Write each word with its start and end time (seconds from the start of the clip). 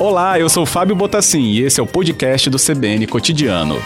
Olá, 0.00 0.40
eu 0.40 0.48
sou 0.48 0.66
Fábio 0.66 0.96
Botassin 0.96 1.42
e 1.42 1.60
esse 1.60 1.78
é 1.78 1.82
o 1.82 1.86
podcast 1.86 2.50
do 2.50 2.56
CBN 2.56 3.06
Cotidiano. 3.06 3.76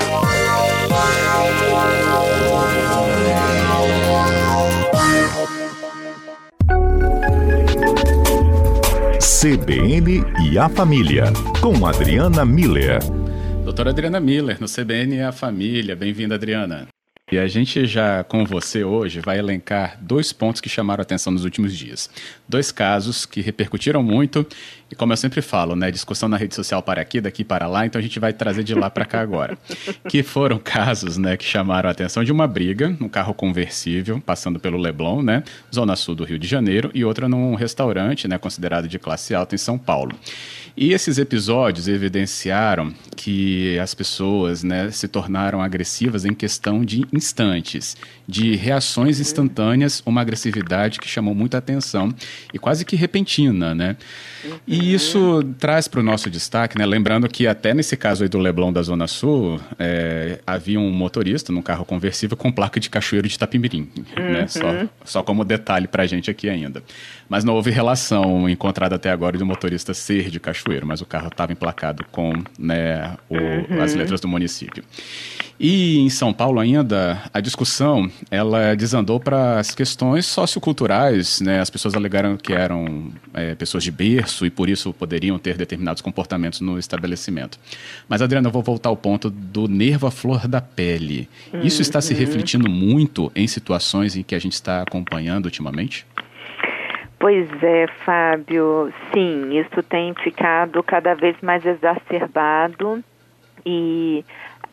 CBN 9.20 10.24
e 10.48 10.58
a 10.58 10.70
Família, 10.70 11.24
com 11.60 11.84
Adriana 11.84 12.46
Miller. 12.46 13.00
Doutora 13.64 13.90
Adriana 13.90 14.18
Miller, 14.18 14.58
no 14.58 14.66
CBN 14.66 15.16
e 15.16 15.22
a 15.22 15.32
Família. 15.32 15.94
Bem-vinda, 15.94 16.36
Adriana. 16.36 16.88
E 17.32 17.38
a 17.38 17.48
gente 17.48 17.86
já, 17.86 18.22
com 18.22 18.44
você 18.44 18.84
hoje, 18.84 19.18
vai 19.18 19.38
elencar 19.38 19.98
dois 19.98 20.30
pontos 20.30 20.60
que 20.60 20.68
chamaram 20.68 21.00
a 21.00 21.04
atenção 21.04 21.32
nos 21.32 21.42
últimos 21.42 21.74
dias. 21.74 22.10
Dois 22.46 22.70
casos 22.70 23.24
que 23.24 23.40
repercutiram 23.40 24.02
muito 24.02 24.46
e, 24.90 24.94
como 24.94 25.14
eu 25.14 25.16
sempre 25.16 25.40
falo, 25.40 25.74
né, 25.74 25.90
discussão 25.90 26.28
na 26.28 26.36
rede 26.36 26.54
social 26.54 26.82
para 26.82 27.00
aqui, 27.00 27.22
daqui 27.22 27.42
para 27.42 27.66
lá, 27.66 27.86
então 27.86 27.98
a 27.98 28.02
gente 28.02 28.20
vai 28.20 28.34
trazer 28.34 28.62
de 28.62 28.74
lá 28.74 28.90
para 28.90 29.06
cá 29.06 29.22
agora. 29.22 29.56
que 30.06 30.22
foram 30.22 30.58
casos 30.58 31.16
né, 31.16 31.34
que 31.34 31.44
chamaram 31.46 31.88
a 31.88 31.92
atenção 31.92 32.22
de 32.22 32.30
uma 32.30 32.46
briga 32.46 32.94
num 33.00 33.08
carro 33.08 33.32
conversível, 33.32 34.20
passando 34.20 34.60
pelo 34.60 34.76
Leblon, 34.76 35.22
né, 35.22 35.42
zona 35.74 35.96
sul 35.96 36.14
do 36.14 36.24
Rio 36.24 36.38
de 36.38 36.46
Janeiro, 36.46 36.90
e 36.92 37.06
outra 37.06 37.26
num 37.26 37.54
restaurante 37.54 38.28
né, 38.28 38.36
considerado 38.36 38.86
de 38.86 38.98
classe 38.98 39.34
alta 39.34 39.54
em 39.54 39.58
São 39.58 39.78
Paulo. 39.78 40.14
E 40.76 40.92
esses 40.92 41.18
episódios 41.18 41.86
evidenciaram 41.86 42.92
que 43.16 43.78
as 43.78 43.94
pessoas 43.94 44.64
né, 44.64 44.90
se 44.90 45.06
tornaram 45.06 45.62
agressivas 45.62 46.24
em 46.24 46.34
questão 46.34 46.84
de 46.84 47.04
instantes, 47.12 47.96
de 48.26 48.56
reações 48.56 49.20
instantâneas, 49.20 50.02
uma 50.04 50.20
agressividade 50.20 50.98
que 50.98 51.08
chamou 51.08 51.34
muita 51.34 51.58
atenção 51.58 52.12
e 52.52 52.58
quase 52.58 52.84
que 52.84 52.96
repentina, 52.96 53.74
né? 53.74 53.96
E 54.66 54.92
isso 54.92 55.42
traz 55.58 55.88
para 55.88 56.00
o 56.00 56.02
nosso 56.02 56.28
destaque, 56.28 56.76
né? 56.76 56.84
Lembrando 56.84 57.28
que 57.28 57.46
até 57.46 57.72
nesse 57.72 57.96
caso 57.96 58.24
aí 58.24 58.28
do 58.28 58.38
Leblon 58.38 58.72
da 58.72 58.82
Zona 58.82 59.06
Sul, 59.06 59.60
é, 59.78 60.40
havia 60.46 60.78
um 60.78 60.90
motorista 60.90 61.52
num 61.52 61.62
carro 61.62 61.84
conversível 61.84 62.36
com 62.36 62.52
placa 62.52 62.78
de 62.78 62.90
cachoeiro 62.90 63.28
de 63.28 63.38
Tapimirim, 63.38 63.88
uhum. 64.16 64.32
né? 64.32 64.46
Só, 64.48 64.86
só 65.04 65.22
como 65.22 65.44
detalhe 65.44 65.86
para 65.86 66.02
a 66.02 66.06
gente 66.06 66.30
aqui 66.30 66.48
ainda. 66.48 66.82
Mas 67.28 67.44
não 67.44 67.54
houve 67.54 67.70
relação 67.70 68.48
encontrada 68.48 68.96
até 68.96 69.10
agora 69.10 69.38
de 69.38 69.42
um 69.42 69.46
motorista 69.46 69.94
ser 69.94 70.30
de 70.30 70.38
cachoeiro, 70.38 70.63
mas 70.84 71.00
o 71.00 71.06
carro 71.06 71.28
estava 71.28 71.52
emplacado 71.52 72.04
com 72.10 72.32
né, 72.58 73.16
o, 73.28 73.36
uhum. 73.36 73.82
as 73.82 73.94
letras 73.94 74.20
do 74.20 74.28
município. 74.28 74.82
E 75.58 75.98
em 75.98 76.10
São 76.10 76.32
Paulo 76.32 76.58
ainda, 76.58 77.22
a 77.32 77.40
discussão 77.40 78.10
ela 78.30 78.74
desandou 78.74 79.20
para 79.20 79.60
as 79.60 79.72
questões 79.72 80.26
socioculturais, 80.26 81.40
né? 81.40 81.60
As 81.60 81.70
pessoas 81.70 81.94
alegaram 81.94 82.36
que 82.36 82.52
eram 82.52 83.12
é, 83.32 83.54
pessoas 83.54 83.84
de 83.84 83.90
berço 83.92 84.44
e 84.44 84.50
por 84.50 84.68
isso 84.68 84.92
poderiam 84.92 85.38
ter 85.38 85.56
determinados 85.56 86.02
comportamentos 86.02 86.60
no 86.60 86.78
estabelecimento. 86.78 87.58
Mas, 88.08 88.20
Adriana, 88.20 88.48
eu 88.48 88.52
vou 88.52 88.62
voltar 88.62 88.88
ao 88.88 88.96
ponto 88.96 89.30
do 89.30 89.68
nervo 89.68 90.08
à 90.08 90.10
flor 90.10 90.48
da 90.48 90.60
pele. 90.60 91.28
Isso 91.62 91.82
está 91.82 92.00
se 92.00 92.12
uhum. 92.12 92.18
refletindo 92.18 92.68
muito 92.68 93.30
em 93.34 93.46
situações 93.46 94.16
em 94.16 94.22
que 94.22 94.34
a 94.34 94.38
gente 94.40 94.54
está 94.54 94.82
acompanhando 94.82 95.44
ultimamente? 95.44 96.04
Pois 97.24 97.48
é, 97.62 97.86
Fábio. 98.04 98.92
Sim, 99.10 99.58
isso 99.58 99.82
tem 99.82 100.12
ficado 100.12 100.82
cada 100.82 101.14
vez 101.14 101.34
mais 101.40 101.64
exacerbado 101.64 103.02
e 103.64 104.22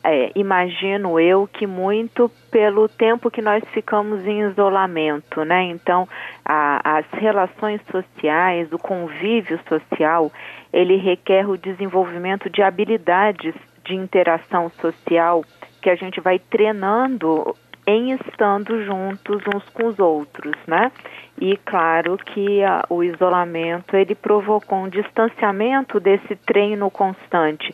é, 0.03 0.33
imagino 0.35 1.17
eu 1.17 1.47
que 1.47 1.66
muito 1.66 2.29
pelo 2.52 2.89
tempo 2.89 3.31
que 3.31 3.41
nós 3.41 3.63
ficamos 3.69 4.27
em 4.27 4.41
isolamento, 4.41 5.45
né? 5.45 5.63
Então, 5.63 6.05
a, 6.44 6.97
as 6.97 7.05
relações 7.13 7.79
sociais, 7.89 8.67
o 8.73 8.77
convívio 8.77 9.57
social, 9.69 10.29
ele 10.73 10.97
requer 10.97 11.47
o 11.47 11.57
desenvolvimento 11.57 12.49
de 12.49 12.61
habilidades 12.61 13.55
de 13.85 13.95
interação 13.95 14.69
social 14.81 15.41
que 15.81 15.89
a 15.89 15.95
gente 15.95 16.19
vai 16.19 16.38
treinando 16.38 17.56
em 17.91 18.13
estando 18.13 18.84
juntos 18.85 19.41
uns 19.53 19.68
com 19.69 19.88
os 19.88 20.00
outros, 20.00 20.56
né? 20.66 20.91
E 21.40 21.57
claro 21.57 22.18
que 22.18 22.63
a, 22.63 22.85
o 22.90 23.03
isolamento 23.03 23.96
ele 23.96 24.16
provocou 24.16 24.79
um 24.79 24.90
distanciamento 24.90 26.00
desse 26.00 26.35
treino 26.35 26.90
constante. 26.90 27.74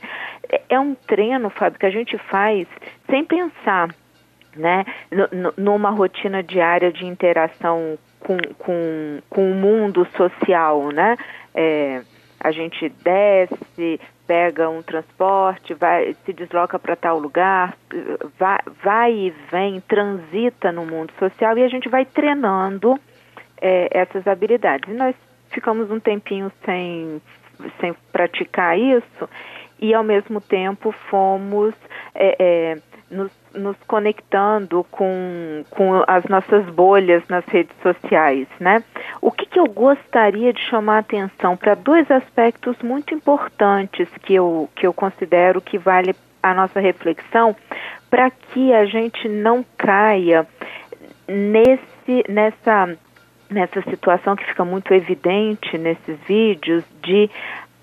É, 0.49 0.61
é 0.69 0.79
um 0.79 0.95
treino, 0.95 1.49
Fábio, 1.49 1.79
que 1.79 1.85
a 1.85 1.91
gente 1.91 2.17
faz 2.17 2.67
sem 3.09 3.23
pensar, 3.23 3.89
né? 4.55 4.85
Numa 5.57 5.91
rotina 5.91 6.41
diária 6.41 6.91
de 6.91 7.05
interação 7.05 7.97
com, 8.19 8.37
com, 8.57 9.19
com 9.29 9.51
o 9.51 9.55
mundo 9.55 10.07
social, 10.15 10.89
né? 10.91 11.15
É, 11.53 12.01
a 12.39 12.51
gente 12.51 12.89
desce, 13.03 13.99
pega 14.27 14.69
um 14.69 14.81
transporte, 14.81 15.73
vai, 15.73 16.15
se 16.25 16.33
desloca 16.33 16.77
para 16.77 16.95
tal 16.95 17.17
lugar, 17.17 17.75
vai, 18.37 18.59
vai, 18.83 19.13
e 19.13 19.29
vem, 19.51 19.81
transita 19.81 20.71
no 20.71 20.85
mundo 20.85 21.11
social 21.17 21.57
e 21.57 21.63
a 21.63 21.67
gente 21.67 21.89
vai 21.89 22.05
treinando 22.05 22.99
é, 23.59 23.89
essas 23.91 24.27
habilidades. 24.27 24.89
E 24.89 24.93
nós 24.93 25.15
ficamos 25.49 25.89
um 25.89 25.99
tempinho 25.99 26.51
sem, 26.65 27.21
sem 27.79 27.95
praticar 28.11 28.77
isso 28.77 29.29
e 29.79 29.93
ao 29.93 30.03
mesmo 30.03 30.41
tempo 30.41 30.91
fomos 31.09 31.73
é, 32.13 32.35
é, 32.39 32.77
nos, 33.09 33.31
nos, 33.53 33.77
conectando 33.87 34.85
com, 34.91 35.63
com 35.69 36.03
as 36.07 36.23
nossas 36.25 36.65
bolhas 36.65 37.23
nas 37.27 37.45
redes 37.45 37.75
sociais, 37.81 38.47
né? 38.59 38.83
O 39.21 39.31
que, 39.31 39.45
que 39.45 39.59
eu 39.59 39.65
gostaria 39.65 40.53
de 40.53 40.61
chamar 40.61 40.97
a 40.97 40.99
atenção 40.99 41.57
para 41.57 41.75
dois 41.75 42.09
aspectos 42.09 42.77
muito 42.81 43.13
importantes 43.13 44.07
que 44.21 44.35
eu, 44.35 44.69
que 44.75 44.85
eu 44.85 44.93
considero 44.93 45.61
que 45.61 45.77
vale 45.77 46.15
a 46.41 46.53
nossa 46.53 46.79
reflexão 46.79 47.55
para 48.09 48.29
que 48.29 48.73
a 48.73 48.85
gente 48.85 49.27
não 49.27 49.65
caia 49.77 50.47
nesse, 51.27 52.23
nessa, 52.29 52.97
nessa 53.49 53.81
situação 53.81 54.35
que 54.35 54.45
fica 54.45 54.63
muito 54.63 54.93
evidente 54.93 55.77
nesses 55.77 56.17
vídeos 56.27 56.83
de 57.01 57.29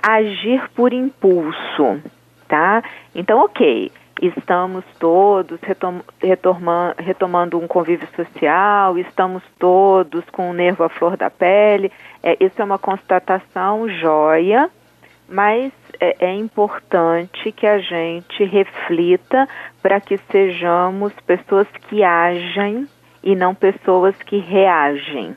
agir 0.02 0.68
por 0.74 0.92
impulso, 0.92 2.00
tá? 2.46 2.82
Então, 3.14 3.38
ok, 3.38 3.90
estamos 4.26 4.84
todos 4.98 5.58
retom 5.62 6.00
retomando 6.98 7.58
um 7.58 7.66
convívio 7.66 8.08
social, 8.14 8.98
estamos 8.98 9.42
todos 9.58 10.24
com 10.30 10.50
o 10.50 10.52
nervo 10.52 10.84
à 10.84 10.88
flor 10.88 11.16
da 11.16 11.30
pele. 11.30 11.90
É, 12.22 12.36
isso 12.40 12.60
é 12.60 12.64
uma 12.64 12.78
constatação 12.78 13.88
joia, 13.88 14.70
mas 15.28 15.72
é, 16.00 16.26
é 16.26 16.34
importante 16.34 17.52
que 17.52 17.66
a 17.66 17.78
gente 17.78 18.44
reflita 18.44 19.48
para 19.82 20.00
que 20.00 20.16
sejamos 20.30 21.12
pessoas 21.26 21.66
que 21.88 22.02
agem 22.02 22.86
e 23.22 23.34
não 23.34 23.54
pessoas 23.54 24.14
que 24.22 24.38
reagem, 24.38 25.34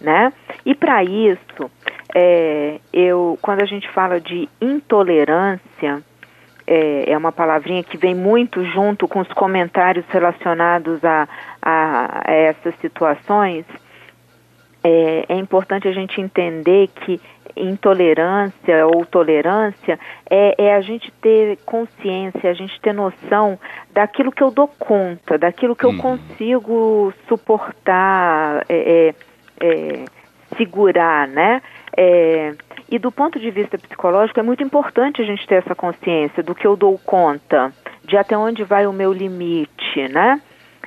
né? 0.00 0.32
E 0.64 0.74
para 0.74 1.04
isso, 1.04 1.70
é, 2.14 2.80
eu, 2.92 3.38
quando 3.42 3.62
a 3.62 3.66
gente 3.66 3.88
fala 3.90 4.20
de 4.20 4.48
intolerância, 4.60 6.02
é, 6.68 7.10
é, 7.10 7.16
uma 7.16 7.32
palavrinha 7.32 7.82
que 7.82 7.96
vem 7.96 8.14
muito 8.14 8.62
junto 8.62 9.08
com 9.08 9.20
os 9.20 9.28
comentários 9.28 10.04
relacionados 10.10 11.02
a, 11.02 11.26
a, 11.62 12.30
a 12.30 12.32
essas 12.32 12.74
situações. 12.76 13.64
É, 14.84 15.24
é, 15.30 15.34
importante 15.36 15.88
a 15.88 15.92
gente 15.92 16.20
entender 16.20 16.88
que 16.88 17.20
intolerância 17.56 18.86
ou 18.86 19.04
tolerância 19.04 19.98
é, 20.30 20.54
é, 20.58 20.74
a 20.74 20.80
gente 20.82 21.10
ter 21.22 21.56
consciência, 21.64 22.50
a 22.50 22.54
gente 22.54 22.78
ter 22.80 22.92
noção 22.92 23.58
daquilo 23.90 24.30
que 24.30 24.42
eu 24.42 24.50
dou 24.50 24.68
conta, 24.68 25.38
daquilo 25.38 25.74
que 25.74 25.84
eu 25.84 25.90
uhum. 25.90 25.98
consigo 25.98 27.12
suportar, 27.26 28.64
é, 28.68 29.14
é, 29.60 29.66
é 29.66 30.04
segurar, 30.56 31.26
né? 31.26 31.62
É, 31.96 32.54
e 32.90 32.98
do 32.98 33.12
ponto 33.12 33.38
de 33.38 33.50
vista 33.50 33.78
psicológico, 33.78 34.40
é 34.40 34.42
muito 34.42 34.62
importante 34.62 35.20
a 35.20 35.24
gente 35.24 35.46
ter 35.46 35.56
essa 35.56 35.74
consciência 35.74 36.42
do 36.42 36.54
que 36.54 36.66
eu 36.66 36.76
dou 36.76 36.98
conta, 36.98 37.72
de 38.04 38.16
até 38.16 38.36
onde 38.36 38.64
vai 38.64 38.86
o 38.86 38.92
meu 38.92 39.12
limite, 39.12 40.08
né? 40.10 40.40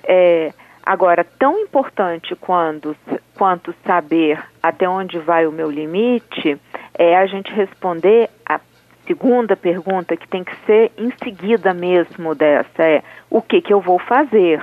É, 0.04 0.52
agora, 0.84 1.24
tão 1.24 1.60
importante 1.60 2.36
quando, 2.36 2.96
quanto 3.36 3.74
saber 3.86 4.42
até 4.62 4.90
onde 4.90 5.20
vai 5.20 5.46
o 5.46 5.52
meu 5.52 5.70
limite 5.70 6.60
é 6.98 7.18
a 7.18 7.26
gente 7.26 7.52
responder 7.54 8.30
a 8.46 8.60
segunda 9.06 9.56
pergunta 9.56 10.16
que 10.16 10.28
tem 10.28 10.44
que 10.44 10.56
ser 10.66 10.92
em 10.98 11.12
seguida 11.24 11.74
mesmo 11.74 12.34
dessa 12.34 12.84
é 12.84 13.04
o 13.30 13.42
que 13.42 13.62
que 13.62 13.74
eu 13.74 13.82
vou 13.82 14.00
fazer? 14.00 14.62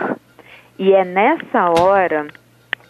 E 0.78 0.92
é 0.92 1.04
nessa 1.04 1.70
hora 1.80 2.26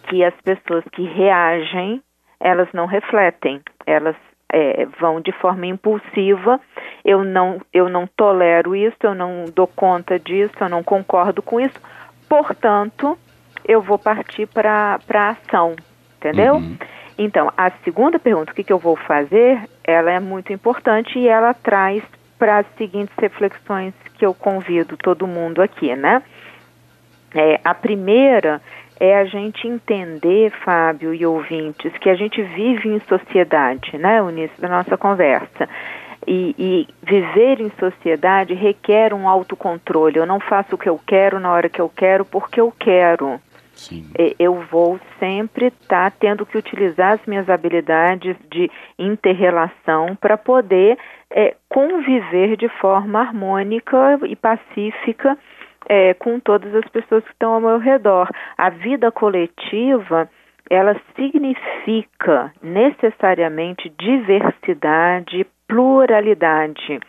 que 0.07 0.23
as 0.23 0.33
pessoas 0.41 0.83
que 0.91 1.03
reagem, 1.03 2.01
elas 2.39 2.67
não 2.73 2.85
refletem, 2.85 3.61
elas 3.85 4.15
é, 4.51 4.85
vão 4.99 5.21
de 5.21 5.31
forma 5.33 5.65
impulsiva. 5.65 6.59
Eu 7.05 7.23
não, 7.23 7.61
eu 7.73 7.87
não 7.89 8.07
tolero 8.07 8.75
isso, 8.75 8.97
eu 9.03 9.13
não 9.13 9.45
dou 9.53 9.67
conta 9.67 10.19
disso, 10.19 10.53
eu 10.59 10.69
não 10.69 10.83
concordo 10.83 11.41
com 11.41 11.59
isso. 11.59 11.79
Portanto, 12.27 13.17
eu 13.65 13.81
vou 13.81 13.97
partir 13.97 14.47
para 14.47 14.99
a 15.13 15.29
ação, 15.29 15.75
entendeu? 16.17 16.55
Uhum. 16.55 16.77
Então, 17.17 17.51
a 17.57 17.69
segunda 17.83 18.17
pergunta, 18.17 18.51
o 18.51 18.55
que, 18.55 18.63
que 18.63 18.71
eu 18.71 18.79
vou 18.79 18.95
fazer, 18.95 19.59
ela 19.83 20.11
é 20.11 20.19
muito 20.19 20.53
importante 20.53 21.19
e 21.19 21.27
ela 21.27 21.53
traz 21.53 22.01
para 22.37 22.59
as 22.59 22.65
seguintes 22.77 23.13
reflexões 23.19 23.93
que 24.17 24.25
eu 24.25 24.33
convido 24.33 24.95
todo 24.95 25.27
mundo 25.27 25.61
aqui, 25.61 25.93
né? 25.95 26.23
É, 27.35 27.59
a 27.63 27.75
primeira 27.75 28.61
é 28.99 29.17
a 29.17 29.25
gente 29.25 29.67
entender, 29.67 30.51
Fábio 30.63 31.13
e 31.13 31.25
ouvintes, 31.25 31.91
que 31.99 32.09
a 32.09 32.15
gente 32.15 32.41
vive 32.41 32.89
em 32.89 32.99
sociedade, 33.01 33.97
né? 33.97 34.21
O 34.21 34.29
início 34.29 34.61
da 34.61 34.67
nossa 34.67 34.97
conversa. 34.97 35.69
E, 36.27 36.53
e, 36.59 36.87
viver 37.01 37.61
em 37.61 37.71
sociedade 37.79 38.53
requer 38.53 39.13
um 39.13 39.27
autocontrole. 39.27 40.17
Eu 40.17 40.25
não 40.25 40.39
faço 40.39 40.75
o 40.75 40.77
que 40.77 40.89
eu 40.89 40.99
quero 41.07 41.39
na 41.39 41.51
hora 41.51 41.69
que 41.69 41.79
eu 41.79 41.89
quero 41.89 42.25
porque 42.25 42.59
eu 42.59 42.71
quero. 42.77 43.39
Sim. 43.73 44.05
Eu 44.37 44.61
vou 44.69 44.99
sempre 45.17 45.67
estar 45.67 46.11
tá 46.11 46.17
tendo 46.19 46.45
que 46.45 46.57
utilizar 46.57 47.13
as 47.13 47.25
minhas 47.25 47.49
habilidades 47.49 48.35
de 48.51 48.69
interrelação 48.99 50.17
para 50.19 50.37
poder 50.37 50.97
é, 51.31 51.55
conviver 51.69 52.57
de 52.57 52.67
forma 52.67 53.21
harmônica 53.21 54.19
e 54.27 54.35
pacífica 54.35 55.37
é, 55.89 56.13
com 56.13 56.39
todas 56.39 56.73
as 56.75 56.87
pessoas 56.89 57.23
que 57.23 57.31
estão 57.31 57.55
ao 57.55 57.61
meu 57.61 57.79
redor. 57.79 58.29
A 58.55 58.69
vida 58.69 59.11
coletiva 59.11 60.29
ela 60.69 60.95
significa 61.15 62.53
necessariamente 62.61 63.91
diversidade, 63.97 65.47
pluralidade. 65.67 66.99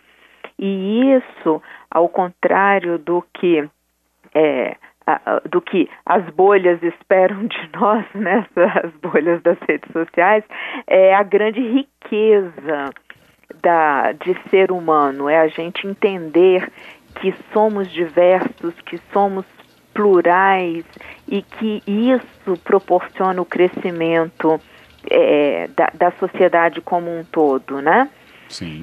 E 0.58 1.14
isso, 1.14 1.62
ao 1.90 2.08
contrário 2.08 2.98
do 2.98 3.22
que 3.34 3.68
é, 4.34 4.76
do 5.50 5.60
que 5.60 5.88
as 6.06 6.24
bolhas 6.30 6.82
esperam 6.82 7.46
de 7.46 7.68
nós, 7.78 8.06
né, 8.14 8.46
as 8.82 8.92
bolhas 8.94 9.42
das 9.42 9.58
redes 9.68 9.90
sociais, 9.92 10.44
é 10.86 11.14
a 11.14 11.22
grande 11.22 11.60
riqueza 11.60 12.90
da, 13.62 14.12
de 14.12 14.34
ser 14.48 14.70
humano, 14.70 15.28
é 15.28 15.38
a 15.38 15.48
gente 15.48 15.86
entender 15.86 16.70
que 17.16 17.34
somos 17.52 17.90
diversos, 17.90 18.74
que 18.82 18.98
somos 19.12 19.44
plurais 19.92 20.84
e 21.28 21.42
que 21.42 21.82
isso 21.86 22.56
proporciona 22.64 23.40
o 23.40 23.44
crescimento 23.44 24.60
é, 25.10 25.68
da, 25.76 25.90
da 25.94 26.10
sociedade 26.12 26.80
como 26.80 27.10
um 27.10 27.24
todo, 27.24 27.80
né? 27.80 28.08
Sim. 28.48 28.82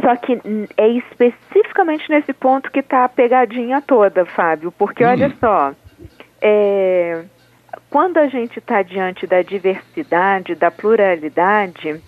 Só 0.00 0.16
que 0.16 0.40
é 0.76 0.88
especificamente 0.88 2.08
nesse 2.10 2.32
ponto 2.32 2.70
que 2.70 2.80
está 2.80 3.04
a 3.04 3.08
pegadinha 3.08 3.80
toda, 3.80 4.26
Fábio, 4.26 4.72
porque 4.72 5.04
hum. 5.04 5.08
olha 5.08 5.32
só, 5.40 5.72
é, 6.40 7.24
quando 7.88 8.18
a 8.18 8.26
gente 8.26 8.58
está 8.58 8.82
diante 8.82 9.26
da 9.26 9.40
diversidade, 9.42 10.54
da 10.54 10.70
pluralidade, 10.70 12.02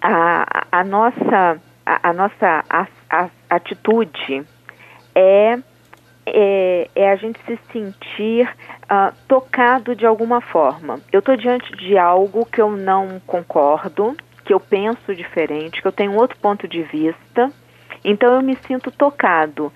a, 0.00 0.66
a 0.72 0.84
nossa, 0.84 1.60
a, 1.86 2.08
a 2.10 2.12
nossa 2.12 2.64
a, 2.68 3.28
atitude 3.50 4.46
é, 5.14 5.58
é, 6.24 6.88
é, 6.94 7.10
a 7.10 7.16
gente 7.16 7.38
se 7.44 7.58
sentir 7.72 8.48
uh, 8.84 9.12
tocado 9.26 9.96
de 9.96 10.06
alguma 10.06 10.40
forma. 10.40 11.00
Eu 11.12 11.18
estou 11.18 11.36
diante 11.36 11.74
de 11.76 11.98
algo 11.98 12.46
que 12.46 12.60
eu 12.60 12.70
não 12.70 13.20
concordo, 13.26 14.16
que 14.44 14.54
eu 14.54 14.60
penso 14.60 15.14
diferente, 15.14 15.82
que 15.82 15.88
eu 15.88 15.92
tenho 15.92 16.14
outro 16.14 16.38
ponto 16.38 16.68
de 16.68 16.82
vista, 16.82 17.50
então 18.04 18.34
eu 18.34 18.42
me 18.42 18.56
sinto 18.66 18.90
tocado. 18.90 19.72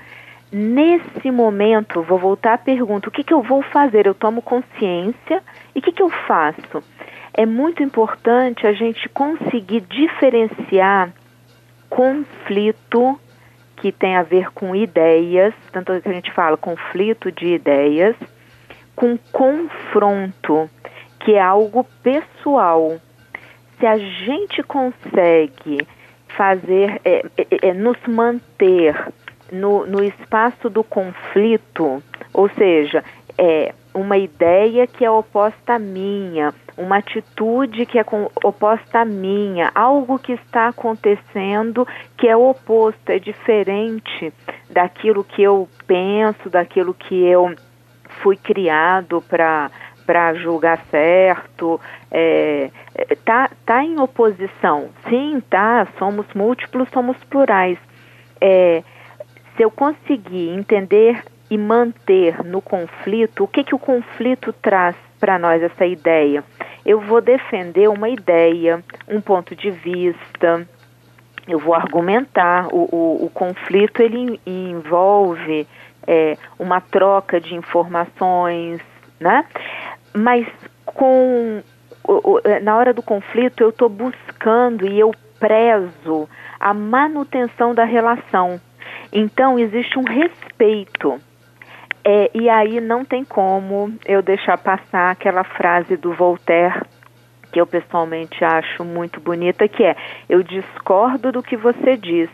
Nesse 0.53 1.33
momento, 1.33 2.03
vou 2.03 2.19
voltar 2.19 2.55
à 2.55 2.59
pergunta: 2.59 3.09
o 3.09 3.13
que, 3.13 3.25
que 3.25 3.35
eu 3.35 3.43
vou 3.43 3.61
fazer? 3.63 4.07
Eu 4.07 4.15
tomo 4.15 4.41
consciência 4.41 5.43
e 5.75 5.81
o 5.81 5.83
que, 5.83 5.91
que 5.91 6.03
eu 6.03 6.11
faço? 6.29 6.83
É 7.33 7.45
muito 7.45 7.83
importante 7.83 8.65
a 8.65 8.73
gente 8.73 9.09
conseguir 9.09 9.81
diferenciar 9.81 11.13
conflito 11.91 13.19
que 13.77 13.93
tem 13.93 14.17
a 14.17 14.23
ver 14.23 14.51
com 14.53 14.75
ideias, 14.75 15.55
tanto 15.73 16.01
que 16.01 16.09
a 16.09 16.13
gente 16.13 16.33
fala 16.33 16.57
conflito 16.57 17.31
de 17.31 17.55
ideias, 17.55 18.17
com 18.95 19.19
confronto, 19.33 20.71
que 21.21 21.35
é 21.35 21.41
algo 21.41 21.85
pessoal. 22.03 22.99
Se 23.79 23.87
a 23.87 23.99
gente 23.99 24.63
consegue 24.63 25.87
fazer, 26.29 27.01
é, 27.05 27.25
é, 27.37 27.69
é, 27.69 27.75
nos 27.75 27.99
manter 28.07 29.13
no, 29.51 29.87
no 29.87 30.03
espaço 30.03 30.69
do 30.71 30.83
conflito, 30.83 32.03
ou 32.33 32.49
seja, 32.51 33.05
é 33.39 33.75
uma 33.93 34.17
ideia 34.17 34.87
que 34.87 35.05
é 35.05 35.11
oposta 35.11 35.75
à 35.75 35.79
minha, 35.79 36.53
uma 36.77 36.99
atitude 36.99 37.87
que 37.87 37.99
é 37.99 38.05
oposta 38.43 39.01
à 39.01 39.05
minha, 39.05 39.71
algo 39.75 40.19
que 40.19 40.33
está 40.33 40.69
acontecendo 40.69 41.87
que 42.17 42.29
é 42.29 42.37
oposto, 42.37 43.11
é 43.11 43.19
diferente 43.19 44.33
daquilo 44.71 45.25
que 45.25 45.43
eu 45.43 45.69
penso, 45.87 46.51
daquilo 46.51 46.93
que 46.93 47.15
eu 47.15 47.55
fui 48.23 48.37
criado 48.37 49.23
para 49.29 49.71
para 50.07 50.35
julgar 50.35 50.85
certo, 50.91 51.81
é, 52.11 52.71
tá, 53.25 53.51
tá 53.65 53.83
em 53.83 53.99
oposição. 53.99 54.91
Sim, 55.09 55.43
tá, 55.49 55.89
somos 55.99 56.27
múltiplos, 56.35 56.91
somos 56.91 57.17
plurais. 57.25 57.79
É, 58.39 58.83
se 59.57 59.63
eu 59.63 59.71
conseguir 59.71 60.51
entender 60.51 61.25
e 61.51 61.57
manter 61.57 62.45
no 62.45 62.61
conflito, 62.61 63.45
o 63.45 63.49
que, 63.49 63.65
que 63.65 63.75
o 63.75 63.79
conflito 63.79 64.53
traz 64.53 64.97
para 65.25 65.39
nós, 65.39 65.63
essa 65.63 65.87
ideia? 65.87 66.45
eu 66.85 67.01
vou 67.01 67.21
defender 67.21 67.89
uma 67.89 68.09
ideia, 68.09 68.85
um 69.09 69.21
ponto 69.21 69.57
de 69.57 69.71
vista, 69.71 70.69
eu 71.49 71.59
vou 71.59 71.75
argumentar. 71.75 72.69
O, 72.71 72.89
o, 72.95 73.25
o 73.25 73.31
conflito 73.31 74.03
ele 74.03 74.39
envolve 74.47 75.67
é, 76.07 76.37
uma 76.59 76.81
troca 76.81 77.41
de 77.41 77.55
informações, 77.55 78.81
né? 79.19 79.45
Mas 80.13 80.47
com 80.85 81.63
na 82.63 82.77
hora 82.77 82.93
do 82.93 83.03
conflito 83.03 83.63
eu 83.63 83.71
estou 83.71 83.89
buscando 83.89 84.87
e 84.87 85.01
eu 85.01 85.11
prezo 85.41 86.29
a 86.61 86.75
manutenção 86.75 87.75
da 87.75 87.85
relação. 87.85 88.61
Então 89.11 89.59
existe 89.59 89.99
um 89.99 90.05
respeito 90.05 91.19
é, 92.05 92.31
e 92.35 92.51
aí 92.51 92.81
não 92.81 93.05
tem 93.05 93.25
como 93.25 93.95
eu 94.05 94.21
deixar 94.21 94.59
passar 94.59 95.11
aquela 95.11 95.43
frase 95.43 95.97
do 95.97 96.13
Voltaire 96.13 96.83
que 97.51 97.61
eu 97.61 97.67
pessoalmente 97.67 98.45
acho 98.45 98.85
muito 98.85 99.21
bonita, 99.21 99.67
que 99.69 99.85
é: 99.85 99.97
eu 100.29 100.43
discordo 100.43 101.33
do 101.33 101.43
que 101.43 101.57
você 101.57 101.97
diz, 101.97 102.29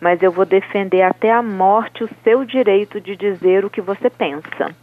mas 0.00 0.22
eu 0.22 0.30
vou 0.30 0.44
defender 0.44 1.02
até 1.02 1.32
a 1.32 1.42
morte 1.42 2.04
o 2.04 2.10
seu 2.22 2.44
direito 2.44 3.00
de 3.00 3.16
dizer 3.16 3.64
o 3.64 3.70
que 3.70 3.80
você 3.80 4.10
pensa. 4.10 4.74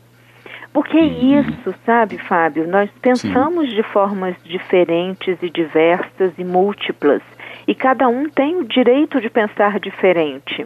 Porque 0.73 0.97
é 0.97 1.01
uhum. 1.01 1.41
isso, 1.41 1.75
sabe, 1.85 2.17
Fábio? 2.17 2.65
Nós 2.65 2.89
pensamos 3.01 3.69
Sim. 3.69 3.75
de 3.75 3.83
formas 3.83 4.33
diferentes 4.43 5.37
e 5.43 5.49
diversas 5.49 6.31
e 6.37 6.43
múltiplas, 6.45 7.21
e 7.67 7.75
cada 7.75 8.07
um 8.07 8.29
tem 8.29 8.55
o 8.55 8.63
direito 8.63 9.19
de 9.19 9.29
pensar 9.29 9.79
diferente 9.79 10.65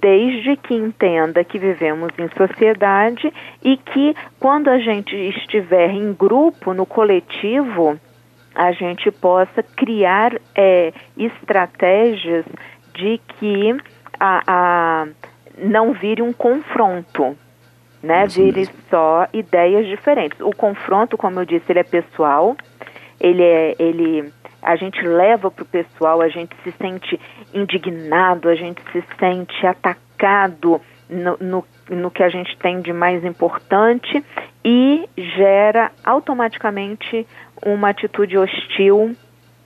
desde 0.00 0.56
que 0.56 0.74
entenda 0.74 1.44
que 1.44 1.58
vivemos 1.58 2.10
em 2.18 2.28
sociedade 2.36 3.32
e 3.62 3.76
que 3.76 4.14
quando 4.38 4.68
a 4.68 4.78
gente 4.78 5.14
estiver 5.14 5.90
em 5.90 6.12
grupo, 6.12 6.72
no 6.72 6.86
coletivo, 6.86 7.98
a 8.54 8.72
gente 8.72 9.10
possa 9.10 9.62
criar 9.62 10.34
é, 10.54 10.92
estratégias 11.16 12.44
de 12.94 13.20
que 13.38 13.76
a, 14.18 14.42
a, 14.46 15.08
não 15.58 15.92
vire 15.92 16.22
um 16.22 16.32
confronto, 16.32 17.36
né? 18.02 18.26
Vire 18.26 18.68
só 18.88 19.26
ideias 19.32 19.86
diferentes. 19.86 20.40
O 20.40 20.50
confronto, 20.50 21.16
como 21.16 21.40
eu 21.40 21.44
disse, 21.44 21.64
ele 21.70 21.80
é 21.80 21.84
pessoal, 21.84 22.56
ele 23.20 23.42
é, 23.42 23.76
ele 23.78 24.32
a 24.62 24.76
gente 24.76 25.00
leva 25.02 25.50
para 25.50 25.62
o 25.62 25.66
pessoal, 25.66 26.20
a 26.20 26.28
gente 26.28 26.54
se 26.62 26.72
sente 26.72 27.20
indignado, 27.52 28.48
a 28.48 28.54
gente 28.54 28.80
se 28.92 29.02
sente 29.18 29.66
atacado 29.66 30.80
no, 31.08 31.36
no, 31.40 31.64
no, 31.88 32.10
que 32.10 32.22
a 32.22 32.28
gente 32.28 32.56
tem 32.58 32.80
de 32.80 32.92
mais 32.92 33.24
importante 33.24 34.24
e 34.64 35.08
gera 35.16 35.90
automaticamente 36.04 37.26
uma 37.64 37.90
atitude 37.90 38.38
hostil, 38.38 39.16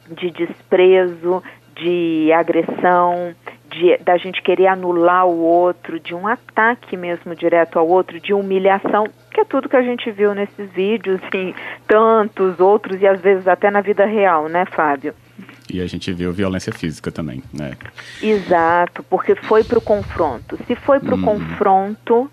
de 0.08 0.30
desprezo, 0.30 1.42
de 1.76 2.32
agressão, 2.32 3.34
de, 3.68 3.96
da 3.98 4.16
gente 4.16 4.40
querer 4.42 4.68
anular 4.68 5.26
o 5.26 5.40
outro, 5.40 5.98
de 5.98 6.14
um 6.14 6.26
ataque 6.26 6.96
mesmo 6.96 7.34
direto 7.34 7.78
ao 7.78 7.88
outro, 7.88 8.20
de 8.20 8.32
humilhação, 8.32 9.06
que 9.34 9.40
é 9.40 9.44
tudo 9.44 9.68
que 9.68 9.76
a 9.76 9.82
gente 9.82 10.10
viu 10.12 10.32
nesses 10.32 10.70
vídeos 10.70 11.20
e 11.34 11.52
tantos 11.88 12.60
outros 12.60 13.02
e 13.02 13.06
às 13.06 13.20
vezes 13.20 13.48
até 13.48 13.68
na 13.68 13.80
vida 13.80 14.06
real, 14.06 14.48
né, 14.48 14.64
Fábio? 14.64 15.12
E 15.68 15.80
a 15.80 15.86
gente 15.86 16.12
viu 16.12 16.32
violência 16.32 16.72
física 16.72 17.10
também, 17.10 17.42
né? 17.52 17.72
Exato, 18.22 19.02
porque 19.02 19.34
foi 19.34 19.64
para 19.64 19.78
o 19.78 19.82
confronto. 19.82 20.56
Se 20.66 20.76
foi 20.76 21.00
para 21.00 21.14
o 21.14 21.18
uhum. 21.18 21.24
confronto, 21.24 22.30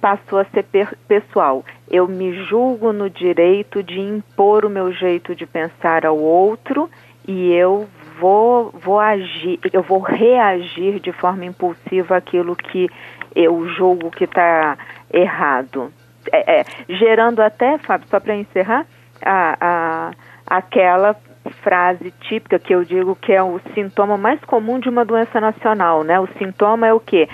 passou 0.00 0.38
a 0.38 0.44
ser 0.44 0.66
pessoal. 1.08 1.64
Eu 1.90 2.06
me 2.06 2.44
julgo 2.44 2.92
no 2.92 3.08
direito 3.08 3.82
de 3.82 3.98
impor 3.98 4.66
o 4.66 4.70
meu 4.70 4.92
jeito 4.92 5.34
de 5.34 5.46
pensar 5.46 6.04
ao 6.04 6.18
outro 6.18 6.90
e 7.26 7.52
eu 7.52 7.88
vou, 8.20 8.70
vou 8.70 9.00
agir, 9.00 9.58
eu 9.72 9.82
vou 9.82 10.00
reagir 10.00 11.00
de 11.00 11.10
forma 11.10 11.46
impulsiva 11.46 12.16
aquilo 12.16 12.54
que 12.54 12.90
eu 13.34 13.66
julgo 13.68 14.10
que 14.10 14.24
está 14.24 14.76
errado. 15.10 15.90
É, 16.32 16.60
é, 16.60 16.64
gerando 16.88 17.40
até, 17.40 17.78
Fábio, 17.78 18.08
só 18.08 18.20
para 18.20 18.34
encerrar, 18.34 18.86
a, 19.22 19.56
a, 19.60 20.10
aquela 20.58 21.16
frase 21.62 22.10
típica 22.22 22.58
que 22.58 22.74
eu 22.74 22.84
digo 22.84 23.16
que 23.16 23.32
é 23.32 23.42
o 23.42 23.60
sintoma 23.74 24.16
mais 24.16 24.40
comum 24.44 24.78
de 24.78 24.88
uma 24.88 25.04
doença 25.04 25.40
nacional, 25.40 26.02
né? 26.02 26.18
O 26.18 26.28
sintoma 26.38 26.86
é 26.86 26.92
o 26.92 27.00
quê? 27.00 27.28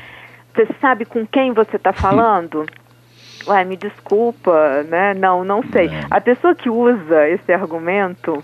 Você 0.55 0.67
sabe 0.81 1.05
com 1.05 1.27
quem 1.27 1.53
você 1.53 1.77
está 1.77 1.93
falando? 1.93 2.67
Ué, 3.47 3.65
me 3.65 3.77
desculpa, 3.77 4.83
né? 4.85 5.15
Não, 5.15 5.45
não 5.45 5.63
sei. 5.63 5.89
A 6.11 6.21
pessoa 6.21 6.55
que 6.55 6.69
usa 6.69 7.29
esse 7.29 7.53
argumento, 7.53 8.43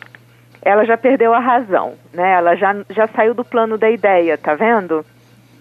ela 0.63 0.85
já 0.85 0.97
perdeu 0.97 1.35
a 1.35 1.39
razão, 1.39 1.95
né? 2.13 2.33
Ela 2.33 2.57
já, 2.57 2.75
já 2.91 3.07
saiu 3.09 3.35
do 3.35 3.45
plano 3.45 3.77
da 3.77 3.91
ideia, 3.91 4.39
tá 4.39 4.55
vendo? 4.55 5.05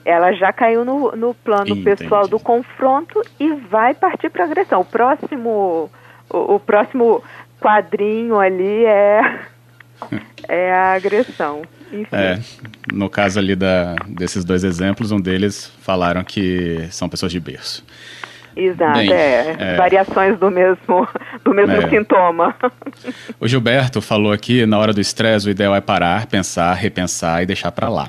Ela 0.06 0.32
já 0.34 0.54
caiu 0.54 0.86
no, 0.86 1.12
no 1.16 1.34
plano 1.34 1.76
Entendi. 1.76 1.84
pessoal 1.84 2.28
do 2.28 2.40
confronto 2.40 3.22
e 3.40 3.52
vai 3.54 3.94
partir 3.94 4.30
para 4.30 4.46
agressão. 4.46 4.82
O 4.82 4.86
próximo, 4.86 5.90
o, 6.30 6.56
o 6.56 6.60
próximo 6.60 7.24
quadrinho 7.60 8.40
ali 8.40 8.86
é 8.86 9.40
é 10.48 10.72
a 10.72 10.94
agressão. 10.94 11.64
É, 12.12 12.40
no 12.92 13.10
caso 13.10 13.40
ali 13.40 13.56
da, 13.56 13.96
desses 14.08 14.44
dois 14.44 14.64
exemplos, 14.64 15.12
um 15.12 15.20
deles 15.20 15.72
falaram 15.82 16.24
que 16.24 16.88
são 16.92 17.08
pessoas 17.08 17.32
de 17.32 17.40
berço. 17.40 17.86
Exato, 18.56 19.00
Bem, 19.00 19.12
é, 19.12 19.56
é, 19.60 19.76
variações 19.76 20.40
do 20.40 20.50
mesmo, 20.50 21.08
do 21.44 21.54
mesmo 21.54 21.74
é. 21.74 21.90
sintoma. 21.90 22.56
O 23.40 23.48
Gilberto 23.48 24.02
falou 24.02 24.32
aqui, 24.32 24.66
na 24.66 24.78
hora 24.78 24.94
do 24.94 25.02
estresse, 25.02 25.48
o 25.48 25.52
ideal 25.52 25.76
é 25.76 25.82
parar, 25.82 26.26
pensar, 26.26 26.74
repensar 26.74 27.44
e 27.44 27.46
deixar 27.46 27.72
para 27.74 27.90
lá. 27.90 28.08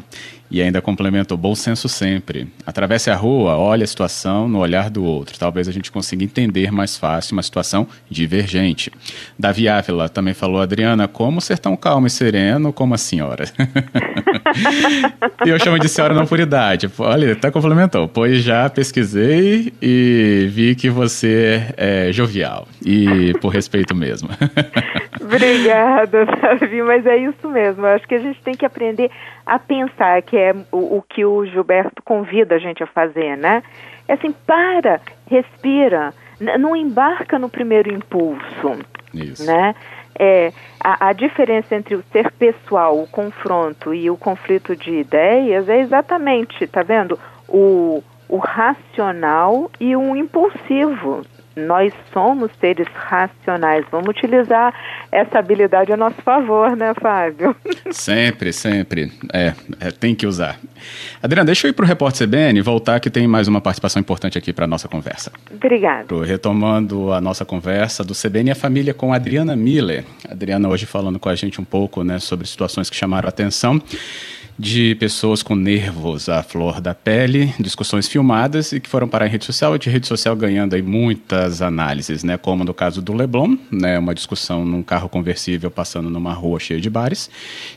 E 0.50 0.62
ainda 0.62 0.80
complementou 0.80 1.36
bom 1.36 1.54
senso 1.54 1.88
sempre. 1.88 2.48
Atravesse 2.64 3.10
a 3.10 3.16
rua, 3.16 3.56
olhe 3.56 3.82
a 3.82 3.86
situação 3.86 4.48
no 4.48 4.58
olhar 4.58 4.90
do 4.90 5.04
outro. 5.04 5.38
Talvez 5.38 5.68
a 5.68 5.72
gente 5.72 5.90
consiga 5.90 6.24
entender 6.24 6.70
mais 6.70 6.96
fácil 6.96 7.34
uma 7.34 7.42
situação 7.42 7.86
divergente. 8.08 8.92
Davi 9.38 9.68
Ávila 9.68 10.08
também 10.08 10.34
falou, 10.34 10.60
Adriana, 10.60 11.08
como 11.08 11.40
ser 11.40 11.58
tão 11.58 11.76
calmo 11.76 12.06
e 12.06 12.10
sereno 12.10 12.72
como 12.72 12.94
a 12.94 12.98
senhora? 12.98 13.44
e 15.44 15.48
eu 15.50 15.58
chamo 15.58 15.78
de 15.78 15.88
senhora 15.88 16.14
não 16.14 16.26
por 16.26 16.38
idade. 16.38 16.90
Olha, 16.98 17.32
até 17.32 17.50
complementou. 17.50 18.08
Pois 18.08 18.42
já 18.42 18.68
pesquisei 18.70 19.72
e 19.82 20.48
vi 20.52 20.74
que 20.74 20.88
você 20.88 21.66
é 21.76 22.12
jovial. 22.12 22.68
E 22.84 23.34
por 23.40 23.52
respeito 23.52 23.94
mesmo. 23.94 24.28
Obrigada, 25.20 26.26
Davi, 26.58 26.82
mas 26.82 27.06
é 27.06 27.16
isso 27.16 27.49
mesmo. 27.49 27.87
Eu 27.87 27.94
acho 27.94 28.06
que 28.06 28.14
a 28.14 28.20
gente 28.20 28.40
tem 28.42 28.54
que 28.54 28.66
aprender 28.66 29.11
a 29.44 29.58
pensar, 29.58 30.20
que 30.23 30.37
é 30.37 30.54
o, 30.70 30.99
o 30.99 31.02
que 31.02 31.25
o 31.25 31.44
Gilberto 31.46 32.02
convida 32.02 32.54
a 32.54 32.58
gente 32.58 32.82
a 32.82 32.87
fazer, 32.87 33.37
né? 33.37 33.62
É 34.08 34.14
assim, 34.14 34.32
para, 34.46 35.00
respira, 35.28 36.12
não 36.58 36.76
embarca 36.76 37.38
no 37.38 37.49
primeiro 37.49 37.92
impulso, 37.92 38.78
isso. 39.12 39.44
né? 39.44 39.75
É, 40.18 40.52
a, 40.80 41.08
a, 41.08 41.12
diferença 41.12 41.75
entre 41.75 41.94
o 41.94 42.02
ser 42.11 42.30
pessoal, 42.32 42.99
o 42.99 43.06
confronto 43.06 43.92
e 43.92 44.08
o 44.08 44.16
conflito 44.16 44.75
de 44.75 44.90
ideias 44.90 45.68
é 45.68 45.80
exatamente, 45.80 46.66
tá 46.66 46.82
vendo? 46.82 47.18
O, 47.46 48.02
o 48.28 48.38
racional 48.38 49.70
e 49.78 49.94
o 49.94 50.16
impulsivo, 50.16 51.23
nós 51.56 51.92
somos 52.12 52.50
seres 52.60 52.86
racionais. 52.92 53.86
Vamos 53.90 54.08
utilizar 54.08 54.75
essa 55.10 55.38
habilidade 55.38 55.90
a 55.90 55.96
nosso 55.96 56.20
favor, 56.20 56.76
né, 56.76 56.92
Fábio? 57.00 57.56
Sempre, 57.90 58.52
sempre. 58.52 59.10
É, 59.32 59.54
é 59.80 59.90
tem 59.90 60.14
que 60.14 60.26
usar. 60.26 60.58
Adriana, 61.22 61.46
deixa 61.46 61.66
eu 61.66 61.70
ir 61.70 61.72
para 61.72 61.84
o 61.84 61.88
Repórter 61.88 62.26
CBN 62.26 62.58
e 62.58 62.62
voltar 62.62 63.00
que 63.00 63.08
tem 63.08 63.26
mais 63.26 63.48
uma 63.48 63.60
participação 63.60 64.00
importante 64.00 64.36
aqui 64.36 64.52
para 64.52 64.64
a 64.64 64.68
nossa 64.68 64.88
conversa. 64.88 65.32
Obrigada. 65.50 66.06
Retomando 66.25 67.12
a 67.12 67.20
nossa 67.20 67.44
conversa 67.44 68.04
do 68.04 68.12
CBN 68.12 68.50
e 68.50 68.52
a 68.52 68.54
família 68.54 68.92
com 68.92 69.12
a 69.12 69.16
Adriana 69.16 69.56
Miller. 69.56 70.04
A 70.28 70.32
Adriana 70.32 70.68
hoje 70.68 70.84
falando 70.84 71.18
com 71.18 71.28
a 71.28 71.34
gente 71.34 71.60
um 71.60 71.64
pouco 71.64 72.02
né, 72.04 72.18
sobre 72.18 72.46
situações 72.46 72.90
que 72.90 72.96
chamaram 72.96 73.26
a 73.26 73.30
atenção 73.30 73.80
de 74.58 74.94
pessoas 74.94 75.42
com 75.42 75.54
nervos 75.54 76.28
à 76.28 76.42
flor 76.42 76.80
da 76.80 76.94
pele, 76.94 77.54
discussões 77.60 78.08
filmadas 78.08 78.72
e 78.72 78.80
que 78.80 78.88
foram 78.88 79.06
para 79.06 79.25
a 79.25 79.28
rede 79.28 79.44
social, 79.44 79.76
e 79.76 79.78
de 79.78 79.90
rede 79.90 80.06
social 80.06 80.34
ganhando 80.34 80.75
aí 80.75 80.82
muitas 81.46 81.62
análises, 81.62 82.24
né, 82.24 82.36
como 82.36 82.64
no 82.64 82.74
caso 82.74 83.00
do 83.00 83.12
Leblon, 83.12 83.56
né, 83.70 83.98
uma 83.98 84.14
discussão 84.14 84.64
num 84.64 84.82
carro 84.82 85.08
conversível 85.08 85.70
passando 85.70 86.10
numa 86.10 86.32
rua 86.32 86.58
cheia 86.58 86.80
de 86.80 86.90
bares, 86.90 87.30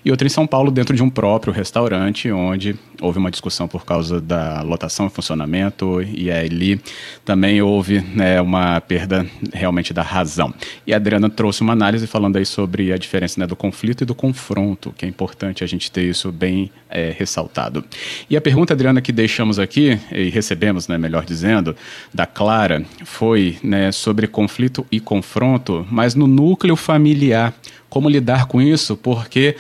e 0.04 0.10
outra 0.10 0.26
em 0.26 0.30
São 0.30 0.48
Paulo 0.48 0.72
dentro 0.72 0.96
de 0.96 1.04
um 1.04 1.10
próprio 1.10 1.54
restaurante, 1.54 2.32
onde 2.32 2.76
houve 3.02 3.20
uma 3.20 3.30
discussão 3.32 3.68
por 3.68 3.86
causa 3.86 4.20
da 4.20 4.62
lotação 4.62 5.08
e 5.08 5.10
funcionamento, 5.10 6.02
e 6.02 6.32
ali 6.32 6.82
também 7.24 7.62
houve 7.62 8.02
né, 8.02 8.42
uma 8.42 8.82
perda 8.82 9.26
realmente 9.54 9.94
da 9.94 10.02
razão. 10.02 10.54
E 10.86 10.94
a 10.94 10.98
Adriana 10.98 11.30
trouxe 11.30 11.62
uma 11.62 11.74
análise 11.74 12.08
falando 12.08 12.38
aí 12.38 12.46
sobre 12.46 12.92
a 12.92 12.98
diferença 12.98 13.40
né, 13.40 13.48
do 13.48 13.56
conflito 13.56 14.02
e 14.02 14.06
do 14.06 14.16
confronto, 14.16 14.94
que 14.98 15.06
é 15.06 15.08
importante 15.08 15.64
a 15.64 15.68
gente 15.68 15.92
ter 15.92 16.04
isso 16.04 16.32
bem 16.32 16.72
é, 16.90 17.14
ressaltado. 17.18 17.84
E 18.30 18.36
a 18.36 18.42
pergunta, 18.42 18.74
Adriana, 18.74 19.02
que 19.02 19.12
deixamos 19.12 19.60
aqui, 19.60 20.00
e 20.12 20.30
recebemos, 20.30 20.88
né, 20.88 20.98
melhor 20.98 21.24
dizendo, 21.24 21.76
da 22.14 22.26
Clara, 22.26 22.84
foi 23.06 23.59
né, 23.64 23.92
sobre 23.92 24.28
conflito 24.28 24.86
e 24.92 25.00
confronto, 25.00 25.86
mas 25.90 26.16
no 26.16 26.28
núcleo 26.28 26.76
familiar. 26.76 27.54
Como 27.90 28.10
lidar 28.10 28.48
com 28.48 28.62
isso? 28.62 28.96
Porque 28.96 29.56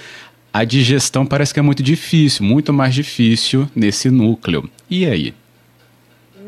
a 0.53 0.63
digestão 0.63 1.25
parece 1.25 1.53
que 1.53 1.59
é 1.59 1.63
muito 1.63 1.83
difícil, 1.83 2.45
muito 2.45 2.73
mais 2.73 2.93
difícil 2.93 3.67
nesse 3.75 4.09
núcleo. 4.09 4.69
E 4.89 5.05
aí? 5.05 5.33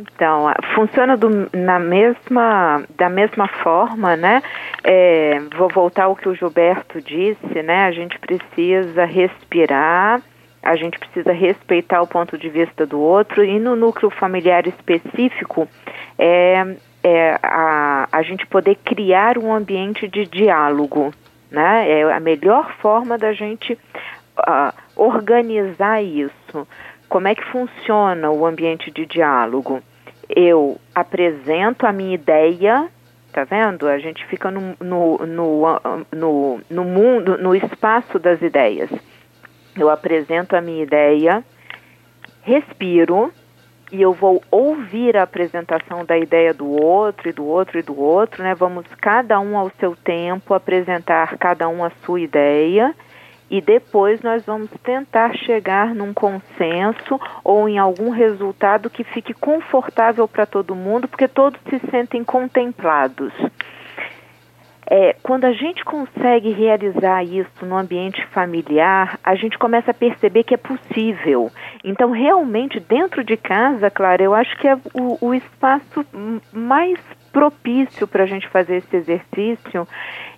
Então, 0.02 0.52
funciona 0.76 1.16
do, 1.16 1.50
na 1.54 1.80
mesma, 1.80 2.84
da 2.98 3.10
mesma 3.10 3.48
forma, 3.48 4.16
né? 4.16 4.42
É, 4.84 5.40
vou 5.56 5.70
voltar 5.70 6.06
ao 6.06 6.16
que 6.16 6.28
o 6.28 6.36
Gilberto 6.36 7.00
disse, 7.02 7.62
né? 7.64 7.86
A 7.86 7.92
gente 7.92 8.18
precisa 8.18 9.06
respirar, 9.06 10.22
a 10.64 10.76
gente 10.76 10.98
precisa 10.98 11.32
respeitar 11.32 12.02
o 12.02 12.08
ponto 12.08 12.38
de 12.38 12.50
vista 12.50 12.86
do 12.86 13.00
outro 13.00 13.44
e 13.44 13.60
no 13.60 13.76
núcleo 13.76 14.10
familiar 14.10 14.68
específico 14.68 15.68
é, 16.18 16.76
é 17.04 17.38
a, 17.42 18.08
a 18.12 18.22
gente 18.22 18.46
poder 18.46 18.76
criar 18.76 19.38
um 19.38 19.54
ambiente 19.54 20.08
de 20.08 20.26
diálogo, 20.26 21.14
né? 21.50 21.90
É 21.90 22.14
a 22.14 22.20
melhor 22.20 22.74
forma 22.82 23.18
da 23.18 23.34
gente 23.34 23.74
uh, 23.74 24.74
organizar 24.96 26.02
isso. 26.02 26.68
Como 27.10 27.28
é 27.28 27.36
que 27.36 27.44
funciona 27.46 28.30
o 28.30 28.46
ambiente 28.46 28.90
de 28.92 29.06
diálogo? 29.06 29.82
Eu 30.30 30.80
apresento 30.96 31.86
a 31.86 31.92
minha 31.92 32.14
ideia, 32.14 32.88
tá 33.34 33.44
vendo? 33.44 33.88
A 33.88 34.00
gente 34.00 34.26
fica 34.28 34.50
no, 34.50 34.76
no, 34.80 35.18
no, 35.26 35.82
no, 36.16 36.62
no 36.70 36.84
mundo, 36.86 37.38
no 37.38 37.54
espaço 37.54 38.18
das 38.18 38.42
ideias 38.42 38.90
eu 39.76 39.90
apresento 39.90 40.56
a 40.56 40.62
minha 40.62 40.84
ideia, 40.84 41.44
respiro 42.44 43.32
e 43.92 44.02
eu 44.02 44.14
vou 44.14 44.42
ouvir 44.50 45.18
a 45.18 45.24
apresentação 45.24 46.06
da 46.06 46.18
ideia 46.18 46.54
do 46.54 46.68
outro 46.68 47.30
e 47.30 47.34
do 47.34 47.46
outro 47.46 47.78
e 47.78 47.82
do 47.82 48.00
outro, 48.00 48.42
né? 48.42 48.56
Vamos 48.56 48.86
cada 49.00 49.40
um 49.40 49.58
ao 49.58 49.70
seu 49.80 49.96
tempo 49.96 50.54
apresentar 50.54 51.38
cada 51.38 51.68
um 51.68 51.84
a 51.84 51.92
sua 52.06 52.22
ideia 52.22 52.96
e 53.50 53.60
depois 53.60 54.22
nós 54.22 54.46
vamos 54.46 54.70
tentar 54.82 55.36
chegar 55.36 55.94
num 55.94 56.14
consenso 56.14 57.20
ou 57.44 57.68
em 57.68 57.78
algum 57.78 58.10
resultado 58.10 58.90
que 58.90 59.04
fique 59.04 59.34
confortável 59.34 60.26
para 60.26 60.46
todo 60.46 60.74
mundo, 60.74 61.06
porque 61.06 61.28
todos 61.28 61.60
se 61.70 61.78
sentem 61.92 62.24
contemplados. 62.24 63.34
É, 64.94 65.16
quando 65.24 65.46
a 65.46 65.54
gente 65.54 65.86
consegue 65.86 66.52
realizar 66.52 67.24
isso 67.24 67.66
no 67.66 67.78
ambiente 67.78 68.22
familiar, 68.28 69.18
a 69.24 69.36
gente 69.36 69.58
começa 69.58 69.92
a 69.92 69.94
perceber 69.94 70.44
que 70.44 70.54
é 70.54 70.58
possível. 70.58 71.50
Então, 71.82 72.12
realmente, 72.12 72.78
dentro 72.78 73.24
de 73.24 73.38
casa, 73.38 73.90
claro, 73.90 74.22
eu 74.22 74.36
acho 74.36 74.54
que 74.58 74.68
é 74.68 74.76
o, 74.94 75.18
o 75.22 75.34
espaço 75.34 76.06
mais 76.52 77.00
propício 77.32 78.06
para 78.06 78.24
a 78.24 78.26
gente 78.26 78.50
fazer 78.50 78.80
esse 78.80 78.98
exercício 78.98 79.88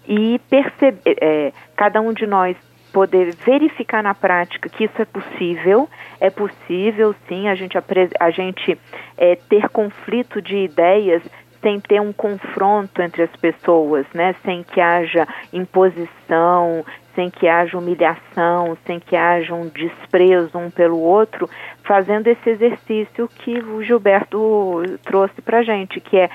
e 0.08 0.40
perceber, 0.48 1.18
é, 1.20 1.52
cada 1.76 2.00
um 2.00 2.14
de 2.14 2.28
nós 2.28 2.56
poder 2.94 3.34
verificar 3.44 4.04
na 4.04 4.14
prática 4.14 4.70
que 4.70 4.84
isso 4.84 5.02
é 5.02 5.06
possível, 5.06 5.90
é 6.22 6.30
possível 6.30 7.16
sim 7.28 7.50
a 7.50 7.56
gente, 7.56 7.76
a 8.20 8.30
gente 8.30 8.78
é, 9.18 9.36
ter 9.36 9.68
conflito 9.70 10.40
de 10.40 10.58
ideias 10.58 11.24
sem 11.63 11.79
ter 11.79 12.00
um 12.00 12.13
confronto 12.13 13.01
entre 13.01 13.24
as 13.24 13.36
pessoas, 13.38 14.05
né? 14.13 14.36
Sem 14.43 14.62
que 14.62 14.79
haja 14.79 15.25
imposição, 15.51 16.86
sem 17.15 17.29
que 17.29 17.48
haja 17.48 17.77
humilhação, 17.77 18.77
sem 18.86 19.00
que 19.00 19.15
haja 19.15 19.55
um 19.55 19.67
desprezo 19.70 20.58
um 20.58 20.70
pelo 20.70 21.00
outro, 21.00 21.50
fazendo 21.84 22.27
esse 22.27 22.50
exercício 22.50 23.27
que 23.39 23.58
o 23.60 23.82
Gilberto 23.82 24.84
trouxe 25.03 25.41
para 25.41 25.63
gente, 25.63 26.00
que 26.01 26.17
é 26.17 26.29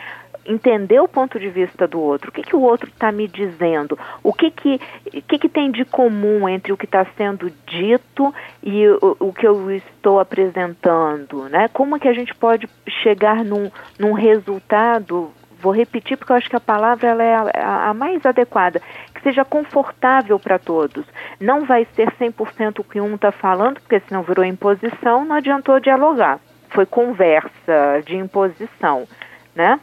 entender 0.49 0.99
o 1.01 1.07
ponto 1.07 1.39
de 1.39 1.49
vista 1.49 1.87
do 1.87 2.01
outro. 2.01 2.31
O 2.31 2.33
que, 2.33 2.43
que 2.43 2.57
o 2.57 2.63
outro 2.63 2.89
está 2.89 3.13
me 3.13 3.29
dizendo? 3.29 3.99
O 4.23 4.33
que, 4.33 4.51
que, 4.51 4.81
que, 5.29 5.39
que 5.39 5.49
tem 5.49 5.71
de 5.71 5.85
comum 5.85 6.49
entre 6.49 6.73
o 6.73 6.77
que 6.77 6.87
está 6.87 7.07
sendo 7.17 7.53
dito 7.67 8.35
e 8.63 8.89
o, 8.89 9.17
o, 9.21 9.33
que 9.33 9.47
eu 9.47 9.71
estou 9.71 10.19
apresentando? 10.19 11.49
Né? 11.49 11.69
Como 11.69 11.97
é 11.97 12.01
que 12.01 12.09
a 12.09 12.15
gente 12.15 12.35
pode 12.35 12.69
chegar 13.03 13.45
num, 13.45 13.71
num 13.99 14.13
resultado 14.13 15.31
vou 15.61 15.73
repetir 15.73 16.17
porque 16.17 16.33
eu 16.33 16.37
acho 16.37 16.49
que 16.49 16.57
a 16.57 16.61
palavra 16.61 17.09
ela 17.09 17.23
é 17.23 17.35
a, 17.35 17.89
a 17.89 17.95
mais 17.95 18.25
adequada, 18.25 18.81
que 19.15 19.21
seja 19.23 19.45
confortável 19.45 20.39
para 20.39 20.59
todos. 20.59 21.05
Não 21.41 21.65
vai 21.65 21.87
ser 21.95 22.11
100% 22.13 22.79
o 22.79 22.85
que 22.85 23.01
um 23.01 23.17
está 23.17 23.33
falando, 23.33 23.81
porque 23.81 24.01
senão 24.01 24.23
virou 24.23 24.45
imposição, 24.45 25.25
não 25.25 25.37
adiantou 25.37 25.81
dialogar. 25.81 26.39
Foi 26.71 26.87
conversa 26.87 28.03
de 28.05 28.17
imposição, 28.17 29.07
né? 29.55 29.81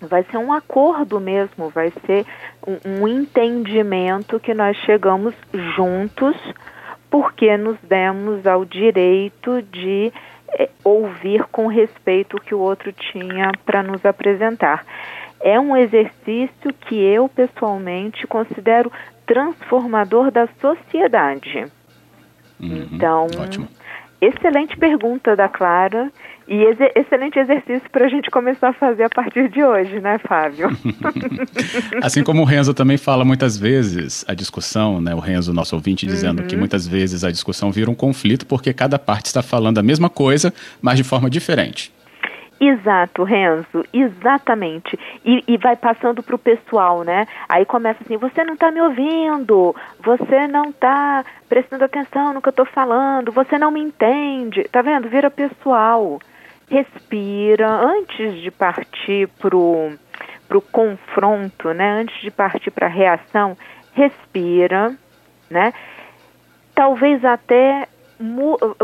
Vai 0.00 0.24
ser 0.24 0.38
um 0.38 0.52
acordo 0.52 1.20
mesmo, 1.20 1.68
vai 1.68 1.92
ser 2.06 2.24
um, 2.66 3.02
um 3.02 3.08
entendimento 3.08 4.40
que 4.40 4.54
nós 4.54 4.76
chegamos 4.78 5.34
juntos 5.76 6.36
porque 7.10 7.56
nos 7.56 7.76
demos 7.82 8.46
ao 8.46 8.64
direito 8.64 9.60
de 9.62 10.12
é, 10.52 10.70
ouvir 10.84 11.44
com 11.44 11.66
respeito 11.66 12.36
o 12.36 12.40
que 12.40 12.54
o 12.54 12.60
outro 12.60 12.92
tinha 12.92 13.50
para 13.66 13.82
nos 13.82 14.04
apresentar. 14.06 14.84
É 15.40 15.58
um 15.58 15.76
exercício 15.76 16.72
que 16.86 16.94
eu 16.94 17.28
pessoalmente 17.28 18.26
considero 18.26 18.92
transformador 19.26 20.30
da 20.30 20.48
sociedade. 20.60 21.66
Uhum, 22.60 22.88
então, 22.92 23.26
ótimo. 23.38 23.68
Excelente 24.20 24.76
pergunta 24.76 25.34
da 25.34 25.48
Clara 25.48 26.10
e 26.46 26.54
ex 26.64 26.78
excelente 26.96 27.38
exercício 27.38 27.88
para 27.90 28.06
a 28.06 28.08
gente 28.08 28.30
começar 28.30 28.70
a 28.70 28.72
fazer 28.72 29.04
a 29.04 29.08
partir 29.08 29.48
de 29.48 29.62
hoje, 29.62 30.00
né, 30.00 30.18
Fábio? 30.18 30.68
assim 32.02 32.22
como 32.22 32.42
o 32.42 32.44
Renzo 32.44 32.74
também 32.74 32.96
fala 32.96 33.24
muitas 33.24 33.56
vezes, 33.56 34.24
a 34.26 34.34
discussão, 34.34 35.00
né, 35.00 35.14
o 35.14 35.20
Renzo, 35.20 35.52
nosso 35.54 35.76
ouvinte, 35.76 36.06
dizendo 36.06 36.42
uhum. 36.42 36.48
que 36.48 36.56
muitas 36.56 36.86
vezes 36.86 37.22
a 37.22 37.30
discussão 37.30 37.70
vira 37.70 37.90
um 37.90 37.94
conflito 37.94 38.46
porque 38.46 38.72
cada 38.72 38.98
parte 38.98 39.26
está 39.26 39.42
falando 39.42 39.78
a 39.78 39.82
mesma 39.82 40.10
coisa, 40.10 40.52
mas 40.82 40.96
de 40.96 41.04
forma 41.04 41.30
diferente. 41.30 41.92
Exato, 42.62 43.24
Renzo, 43.24 43.86
exatamente. 43.90 44.98
E, 45.24 45.42
e 45.48 45.56
vai 45.56 45.74
passando 45.76 46.22
para 46.22 46.34
o 46.34 46.38
pessoal, 46.38 47.02
né? 47.02 47.26
Aí 47.48 47.64
começa 47.64 48.02
assim: 48.04 48.18
você 48.18 48.44
não 48.44 48.52
está 48.52 48.70
me 48.70 48.82
ouvindo, 48.82 49.74
você 49.98 50.46
não 50.46 50.64
está 50.66 51.24
prestando 51.48 51.84
atenção 51.84 52.34
no 52.34 52.42
que 52.42 52.48
eu 52.48 52.50
estou 52.50 52.66
falando, 52.66 53.32
você 53.32 53.58
não 53.58 53.70
me 53.70 53.80
entende. 53.80 54.64
Tá 54.64 54.82
vendo? 54.82 55.08
Vira 55.08 55.30
pessoal. 55.30 56.20
Respira 56.68 57.66
antes 57.66 58.34
de 58.42 58.50
partir 58.50 59.26
pro 59.38 59.92
pro 60.46 60.60
confronto, 60.60 61.72
né? 61.72 62.02
Antes 62.02 62.20
de 62.20 62.30
partir 62.30 62.70
para 62.72 62.88
a 62.88 62.90
reação, 62.90 63.56
respira, 63.94 64.94
né? 65.48 65.72
Talvez 66.74 67.24
até 67.24 67.88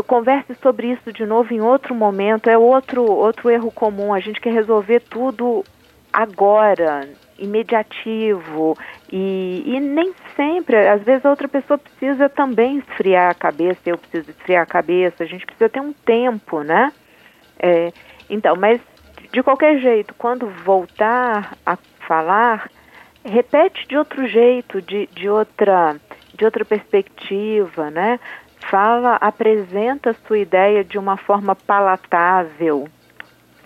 converse 0.05 0.55
sobre 0.61 0.91
isso 0.91 1.13
de 1.13 1.25
novo 1.25 1.53
em 1.53 1.61
outro 1.61 1.93
momento. 1.93 2.49
É 2.49 2.57
outro, 2.57 3.03
outro 3.03 3.49
erro 3.49 3.71
comum. 3.71 4.13
A 4.13 4.19
gente 4.19 4.41
quer 4.41 4.53
resolver 4.53 5.01
tudo 5.01 5.63
agora, 6.11 7.07
imediativo. 7.37 8.77
E, 9.11 9.63
e 9.65 9.79
nem 9.79 10.13
sempre, 10.35 10.87
às 10.87 11.03
vezes 11.03 11.25
a 11.25 11.29
outra 11.29 11.47
pessoa 11.47 11.77
precisa 11.77 12.27
também 12.27 12.79
esfriar 12.79 13.31
a 13.31 13.35
cabeça, 13.35 13.81
eu 13.85 13.97
preciso 13.97 14.31
esfriar 14.31 14.63
a 14.63 14.65
cabeça, 14.65 15.23
a 15.23 15.27
gente 15.27 15.45
precisa 15.45 15.69
ter 15.69 15.79
um 15.79 15.93
tempo, 15.93 16.61
né? 16.61 16.91
É, 17.59 17.91
então, 18.29 18.55
mas 18.55 18.81
de 19.31 19.43
qualquer 19.43 19.79
jeito, 19.79 20.13
quando 20.15 20.47
voltar 20.47 21.55
a 21.65 21.77
falar, 22.07 22.69
repete 23.23 23.87
de 23.87 23.97
outro 23.97 24.27
jeito, 24.27 24.81
de, 24.81 25.07
de 25.07 25.29
outra 25.29 25.95
de 26.37 26.45
outra 26.45 26.63
perspectiva, 26.63 27.89
né? 27.89 28.19
Fala, 28.69 29.15
apresenta 29.15 30.11
a 30.11 30.27
sua 30.27 30.39
ideia 30.39 30.83
de 30.83 30.97
uma 30.97 31.17
forma 31.17 31.55
palatável, 31.55 32.87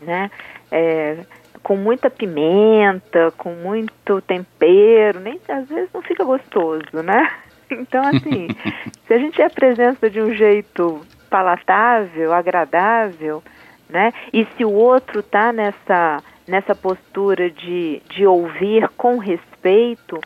né? 0.02 0.30
É, 0.72 1.26
com 1.64 1.76
muita 1.76 2.10
pimenta, 2.10 3.32
com 3.38 3.54
muito 3.54 4.22
tempero, 4.22 5.20
nem 5.20 5.40
às 5.48 5.68
vezes 5.68 5.90
não 5.94 6.02
fica 6.02 6.24
gostoso, 6.24 7.04
né? 7.04 7.30
Então, 7.74 8.06
assim, 8.06 8.50
se 9.08 9.14
a 9.14 9.18
gente 9.18 9.42
apresenta 9.42 10.10
de 10.10 10.22
um 10.22 10.34
jeito 10.34 11.00
palatável, 11.30 12.34
agradável, 12.34 13.42
né? 13.90 14.12
E 14.34 14.46
se 14.58 14.66
o 14.66 14.74
outro 14.74 15.24
tá 15.24 15.54
nessa 15.54 16.22
nessa 16.46 16.76
postura 16.76 17.50
de, 17.50 18.02
de 18.10 18.28
ouvir 18.28 18.90
com 18.98 19.18
respeito, 19.18 20.20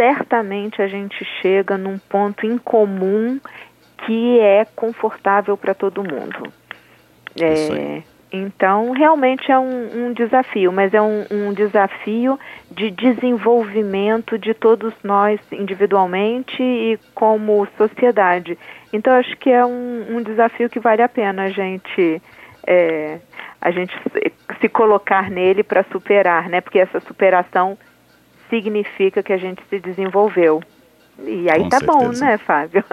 certamente 0.00 0.80
a 0.80 0.88
gente 0.88 1.22
chega 1.42 1.76
num 1.76 1.98
ponto 1.98 2.46
em 2.46 2.56
comum 2.56 3.38
que 4.06 4.40
é 4.40 4.64
confortável 4.64 5.58
para 5.58 5.74
todo 5.74 6.02
mundo. 6.02 6.50
É, 7.38 8.02
então, 8.32 8.92
realmente 8.92 9.52
é 9.52 9.58
um, 9.58 10.06
um 10.06 10.12
desafio, 10.14 10.72
mas 10.72 10.94
é 10.94 11.02
um, 11.02 11.26
um, 11.30 11.52
desafio 11.52 12.40
de 12.70 12.90
desenvolvimento 12.90 14.38
de 14.38 14.54
todos 14.54 14.94
nós 15.04 15.38
individualmente 15.52 16.62
e 16.62 16.98
como 17.14 17.68
sociedade. 17.76 18.58
Então, 18.94 19.12
acho 19.12 19.36
que 19.36 19.50
é 19.50 19.66
um, 19.66 20.16
um 20.16 20.22
desafio 20.22 20.70
que 20.70 20.80
vale 20.80 21.02
a 21.02 21.08
pena 21.10 21.42
a 21.42 21.50
gente, 21.50 22.22
é, 22.66 23.18
a 23.60 23.70
gente 23.70 23.94
se 24.60 24.68
colocar 24.70 25.30
nele 25.30 25.62
para 25.62 25.84
superar, 25.92 26.48
né? 26.48 26.62
Porque 26.62 26.78
essa 26.78 27.00
superação 27.00 27.76
significa 28.50 29.22
que 29.22 29.32
a 29.32 29.38
gente 29.38 29.62
se 29.70 29.78
desenvolveu. 29.78 30.62
E 31.24 31.50
aí 31.50 31.60
Com 31.60 31.68
tá 31.68 31.78
certeza. 31.78 31.98
bom, 31.98 32.08
né, 32.12 32.38
Fábio? 32.38 32.84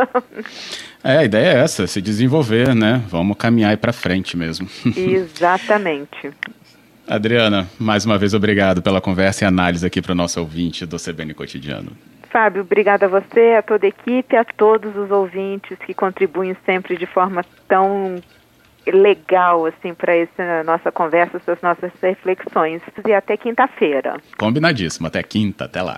É, 1.03 1.17
a 1.17 1.23
ideia 1.23 1.53
é 1.53 1.63
essa, 1.63 1.87
se 1.87 2.01
desenvolver, 2.01 2.75
né? 2.75 3.01
Vamos 3.07 3.37
caminhar 3.37 3.75
para 3.77 3.93
frente 3.93 4.35
mesmo. 4.35 4.67
Exatamente. 4.95 6.31
Adriana, 7.07 7.67
mais 7.79 8.05
uma 8.05 8.17
vez 8.17 8.33
obrigado 8.33 8.81
pela 8.81 8.99
conversa 8.99 9.45
e 9.45 9.47
análise 9.47 9.85
aqui 9.85 10.01
para 10.01 10.11
o 10.11 10.15
nosso 10.15 10.41
ouvinte 10.41 10.85
do 10.85 10.97
CBN 10.97 11.33
Cotidiano. 11.33 11.91
Fábio, 12.29 12.63
obrigada 12.63 13.05
a 13.05 13.09
você, 13.09 13.55
a 13.57 13.61
toda 13.61 13.85
a 13.85 13.89
equipe, 13.89 14.35
a 14.35 14.43
todos 14.43 14.93
os 14.97 15.09
ouvintes 15.09 15.77
que 15.85 15.93
contribuem 15.93 16.57
sempre 16.65 16.97
de 16.97 17.05
forma 17.05 17.45
tão 17.67 18.21
legal 18.91 19.65
assim 19.65 19.93
para 19.93 20.15
essa 20.15 20.63
nossa 20.63 20.91
conversa, 20.91 21.37
essas 21.37 21.61
nossas 21.61 21.91
reflexões. 22.01 22.81
E 23.05 23.13
até 23.13 23.37
quinta-feira. 23.37 24.17
Combinadíssimo, 24.37 25.07
até 25.07 25.21
quinta, 25.23 25.65
até 25.65 25.81
lá. 25.81 25.97